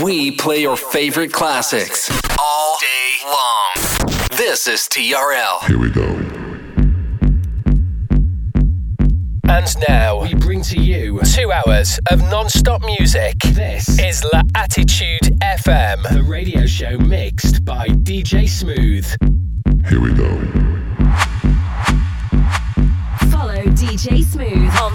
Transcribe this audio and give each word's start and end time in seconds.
We 0.00 0.30
play 0.30 0.62
your 0.62 0.76
favorite 0.76 1.34
classics 1.34 2.10
all 2.38 2.78
day 2.80 3.16
long. 3.26 4.08
This 4.38 4.66
is 4.66 4.88
TRL. 4.88 5.66
Here 5.66 5.78
we 5.78 5.90
go. 5.90 6.06
And 9.50 9.66
now 9.86 10.22
we 10.22 10.34
bring 10.34 10.62
to 10.62 10.80
you 10.80 11.20
two 11.34 11.52
hours 11.52 12.00
of 12.10 12.22
non-stop 12.22 12.82
music. 12.82 13.38
This 13.52 13.98
is 13.98 14.24
La 14.32 14.40
Attitude 14.54 15.38
FM, 15.42 16.02
the 16.14 16.22
radio 16.22 16.64
show 16.64 16.96
mixed 16.96 17.62
by 17.62 17.88
DJ 17.88 18.48
Smooth. 18.48 19.06
Here 19.90 20.00
we 20.00 20.14
go. 20.14 20.40
Follow 23.30 23.62
DJ 23.74 24.24
Smooth 24.24 24.74
on 24.80 24.94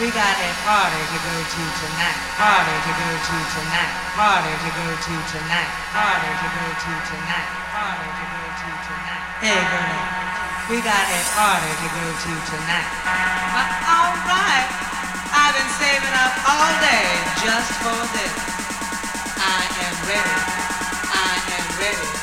We 0.00 0.08
got 0.08 0.32
a 0.32 0.50
party 0.64 0.96
to 0.96 1.18
go 1.20 1.36
to 1.44 1.62
tonight. 1.76 2.16
Party 2.40 2.72
to 2.72 2.92
go 2.96 3.10
to 3.20 3.36
tonight. 3.52 3.92
Party 4.16 4.48
to 4.48 4.70
go 4.72 4.86
to 4.96 5.14
tonight. 5.28 5.68
Party 5.92 6.30
to 6.40 6.48
go 6.56 6.64
to 6.72 6.92
tonight. 7.04 7.48
Party 7.68 8.08
to 8.08 8.24
go 8.32 8.40
to 8.48 8.70
tonight. 8.80 9.22
Hey 9.44 9.60
girl, 9.60 10.00
we 10.72 10.80
got 10.80 11.04
a 11.04 11.20
party 11.36 11.68
to 11.84 11.88
go 11.92 12.06
to 12.16 12.32
tonight. 12.48 12.88
All 13.92 14.16
right. 14.24 14.68
I've 15.36 15.52
been 15.52 15.68
saving 15.76 16.16
up 16.16 16.32
all 16.48 16.72
day 16.80 17.04
just 17.44 17.68
for 17.84 18.00
this. 18.16 18.34
I 19.36 19.60
am 19.84 19.96
ready. 20.08 20.36
I 21.12 21.32
am 21.44 21.66
ready. 21.76 22.19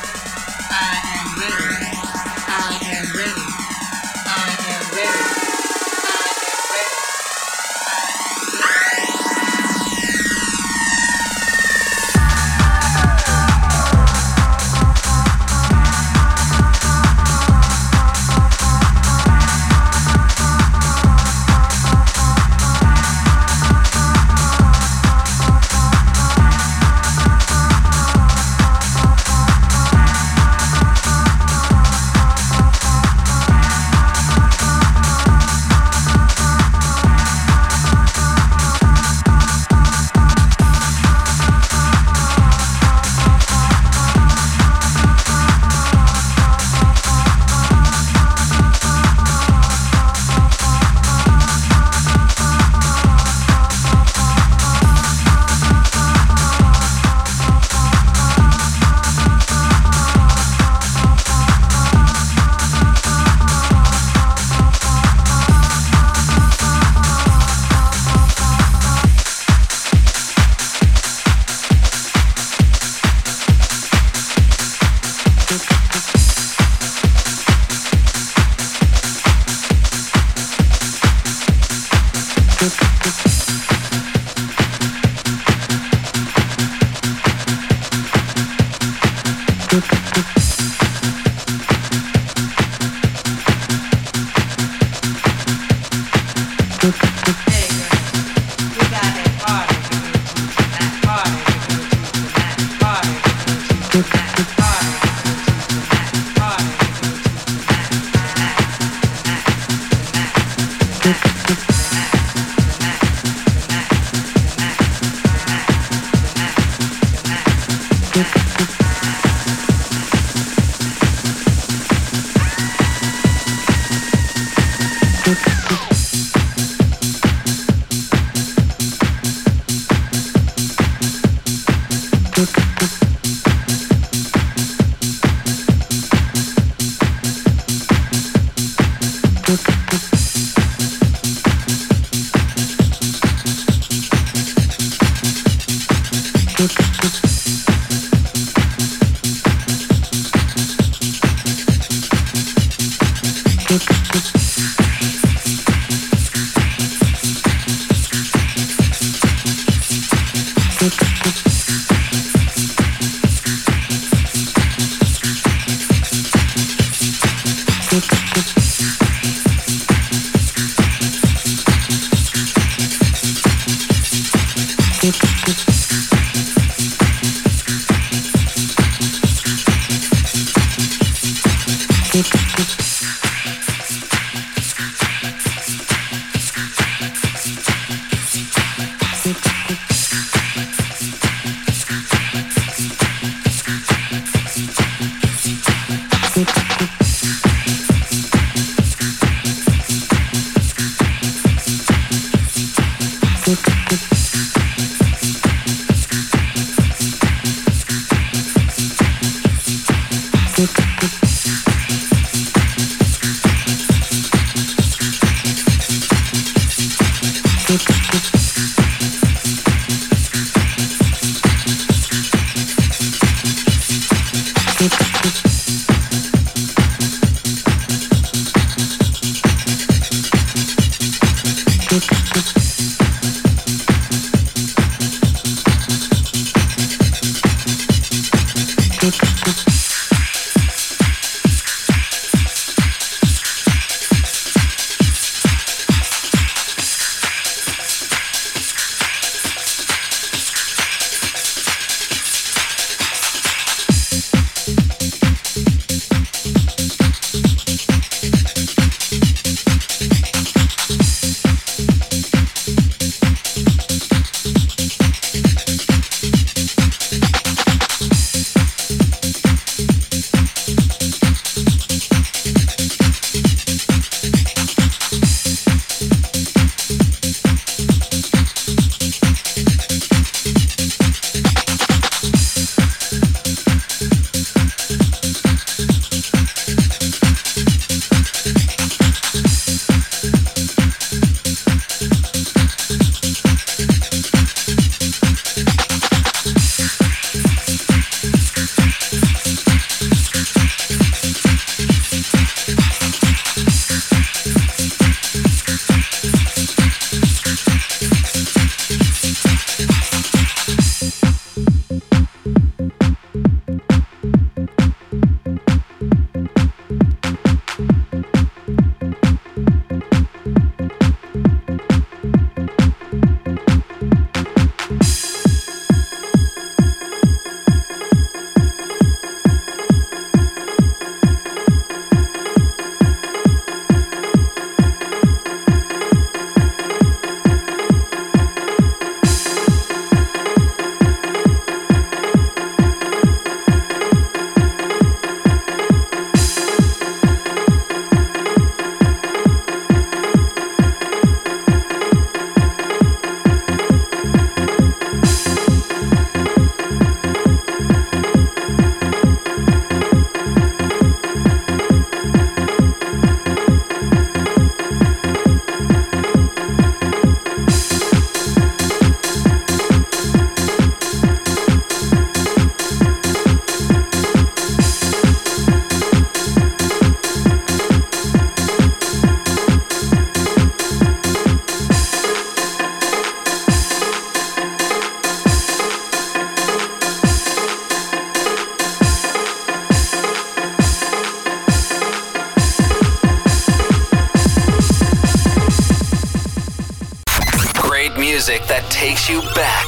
That 399.28 399.34
you 399.34 399.42
back. 399.54 399.86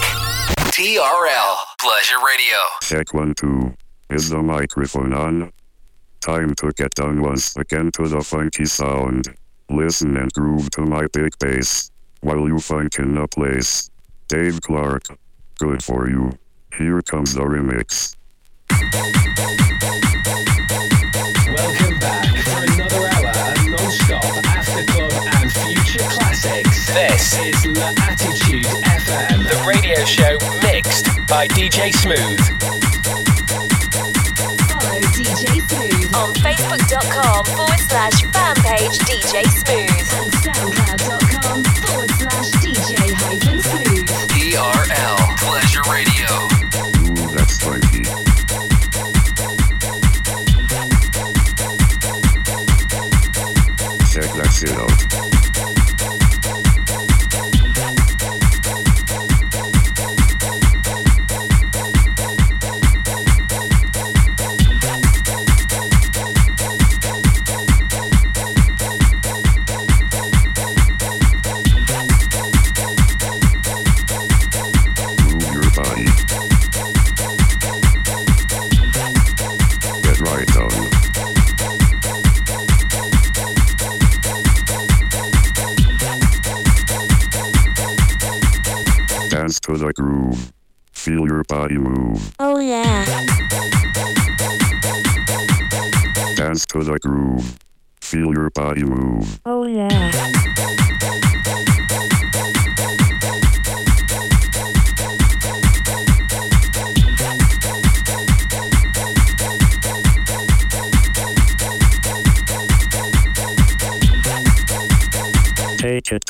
TRL 0.75 1.57
Pleasure 1.81 2.19
Radio. 2.27 2.59
Check 2.83 3.15
one, 3.15 3.33
two. 3.35 3.75
Is 4.11 4.29
the 4.29 4.43
microphone 4.43 5.15
on? 5.15 5.51
Time 6.21 6.55
to 6.57 6.71
get 6.73 6.95
down 6.95 7.23
once 7.23 7.57
again 7.57 7.91
to 7.93 8.07
the 8.07 8.21
funky 8.21 8.67
sound. 8.67 9.35
Listen 9.71 10.19
and 10.19 10.31
groove 10.35 10.71
to 10.73 10.83
my 10.83 11.07
big 11.15 11.39
bass 11.39 11.91
while 12.21 12.47
you 12.49 12.59
funk 12.59 12.99
in 12.99 13.17
a 13.17 13.27
place. 13.27 13.91
Dave 14.29 14.61
Clarke. 14.61 15.07
Good 15.59 15.83
for 15.83 16.11
you. 16.11 16.33
Here 16.77 17.01
comes 17.01 17.33
the 17.33 17.41
remix. 17.41 18.17
Welcome 21.57 21.99
back 21.99 22.27
for 22.45 22.63
another 22.75 23.09
hour 23.09 23.31
of 23.31 23.67
non-stop 23.71 24.25
after 24.45 24.85
club 24.93 25.13
and 25.33 25.51
future 25.51 26.09
classics. 26.11 26.87
This 26.89 27.39
is 27.39 27.79
La 27.79 28.00
by 31.31 31.47
DJ 31.47 31.95
Smooth. 31.95 32.41
Follow 34.69 35.01
DJ 35.15 35.63
Smooth 35.71 36.15
on 36.17 36.35
Facebook.com 36.35 37.45
forward 37.45 37.79
slash 37.79 38.21
fan 38.33 38.57
page 38.57 38.99
DJ 39.07 39.45
Smooth 39.47 39.90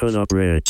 Take 0.00 0.69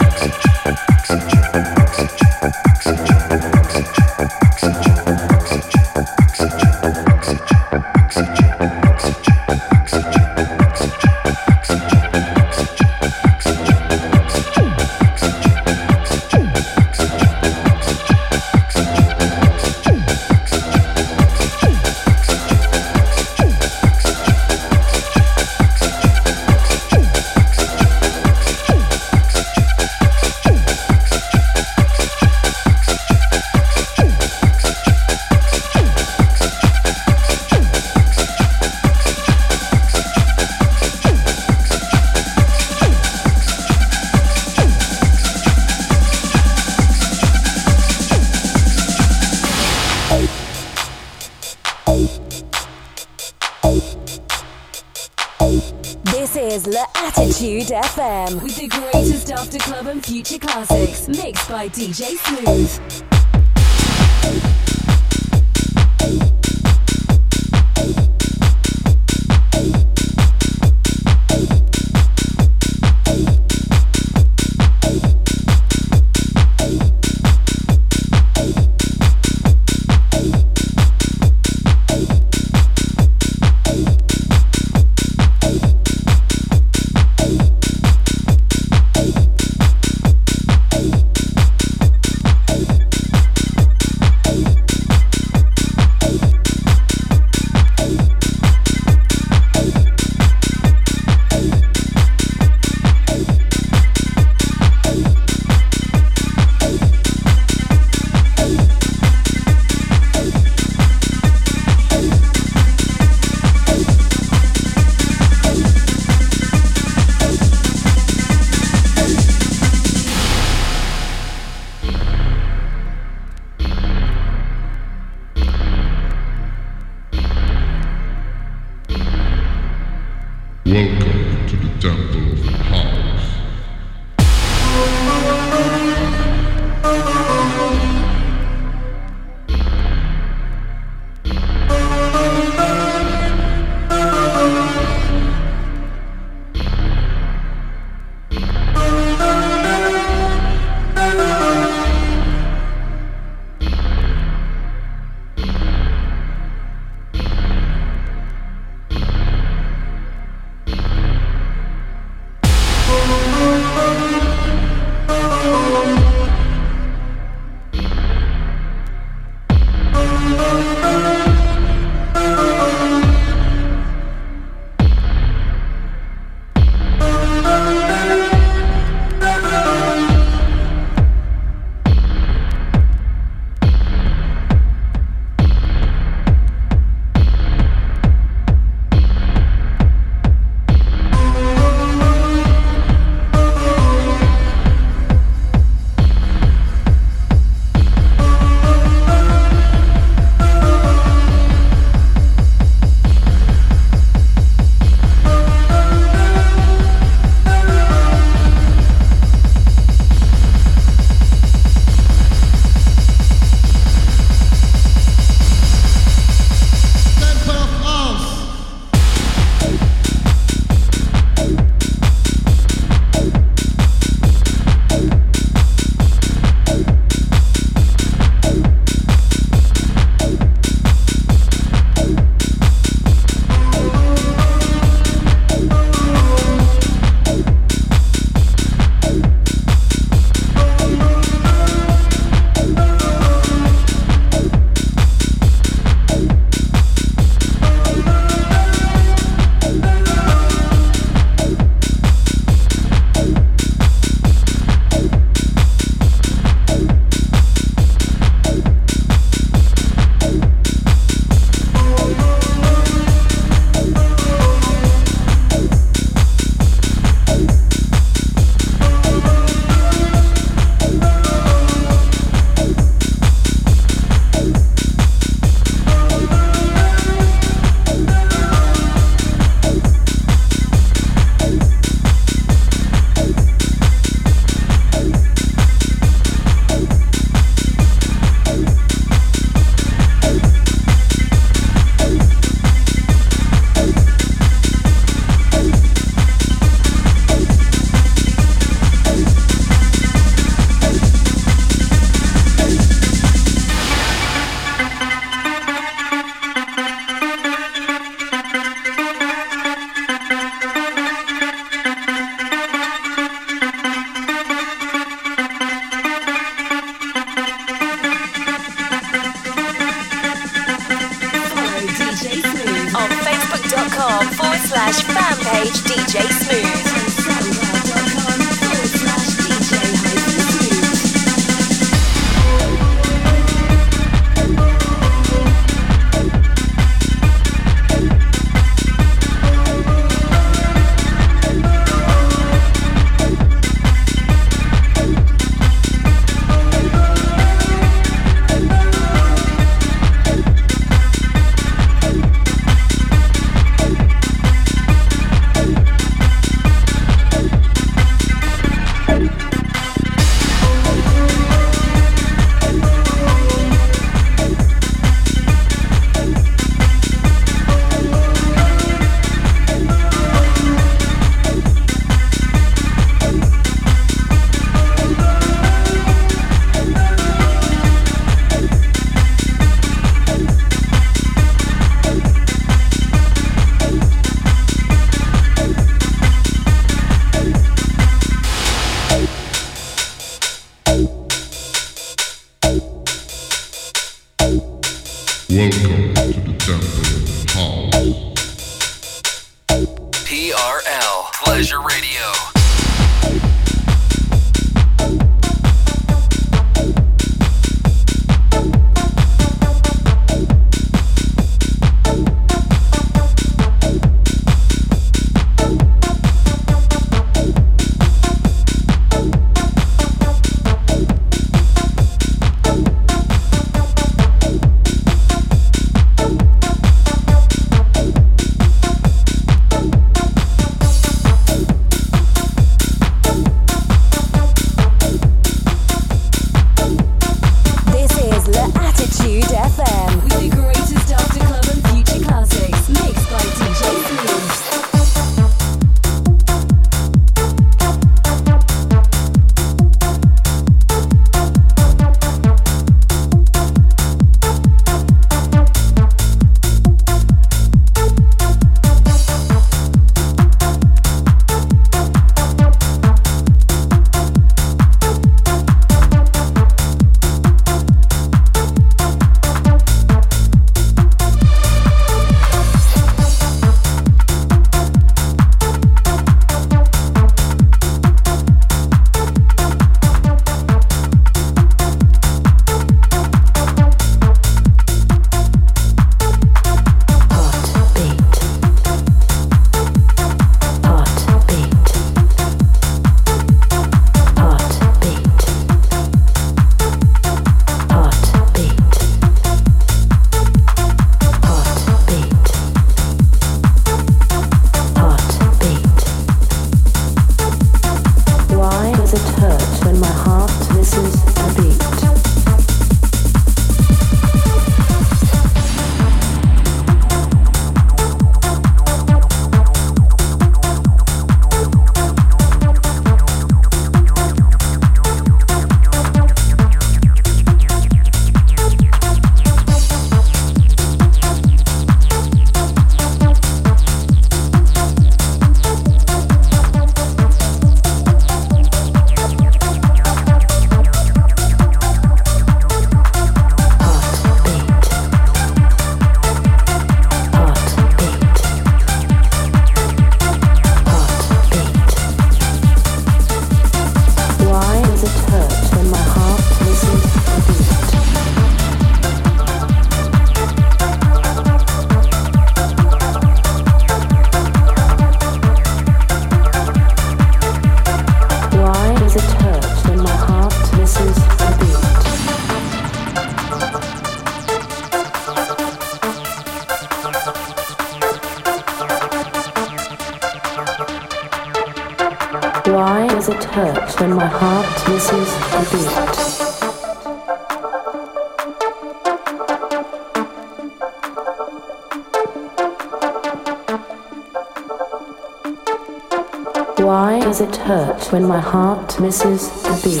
hurt 597.68 598.10
when 598.12 598.26
my 598.26 598.40
heart 598.40 598.98
misses 598.98 599.50
a 599.66 599.76
beat. 599.84 600.00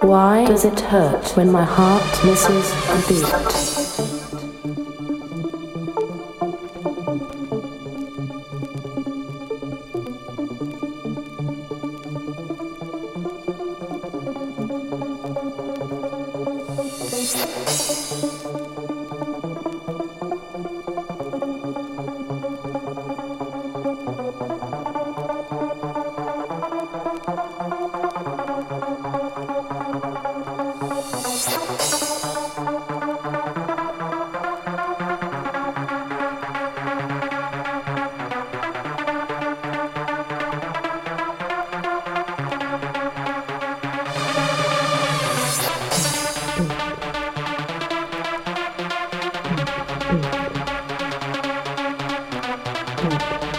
Why 0.00 0.46
does 0.46 0.64
it 0.64 0.80
hurt 0.80 1.36
when 1.36 1.52
my 1.52 1.64
heart 1.64 2.24
misses 2.24 2.72
a 2.88 3.08
beat? 3.10 3.89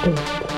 Thank 0.04 0.46
you. 0.46 0.51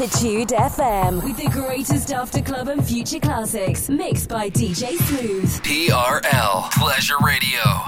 Attitude 0.00 0.50
FM 0.50 1.24
with 1.24 1.36
the 1.38 1.50
greatest 1.50 2.12
after 2.12 2.40
club 2.40 2.68
and 2.68 2.86
future 2.86 3.18
classics 3.18 3.88
mixed 3.88 4.28
by 4.28 4.48
DJ 4.48 4.96
Smooth. 4.96 5.50
TRL 5.62 6.70
Pleasure 6.70 7.16
Radio. 7.20 7.87